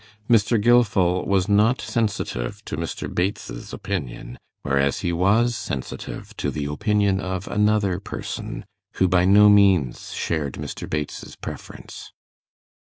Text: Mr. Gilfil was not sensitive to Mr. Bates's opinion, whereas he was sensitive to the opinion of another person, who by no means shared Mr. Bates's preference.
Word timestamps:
Mr. 0.27 0.59
Gilfil 0.59 1.27
was 1.27 1.47
not 1.47 1.79
sensitive 1.79 2.65
to 2.65 2.75
Mr. 2.75 3.13
Bates's 3.13 3.71
opinion, 3.71 4.39
whereas 4.63 5.01
he 5.01 5.13
was 5.13 5.55
sensitive 5.55 6.35
to 6.37 6.49
the 6.49 6.65
opinion 6.65 7.19
of 7.19 7.47
another 7.47 7.99
person, 7.99 8.65
who 8.95 9.07
by 9.07 9.25
no 9.25 9.47
means 9.47 10.11
shared 10.13 10.53
Mr. 10.53 10.89
Bates's 10.89 11.35
preference. 11.35 12.11